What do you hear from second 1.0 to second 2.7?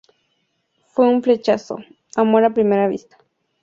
un flechazo. Amor a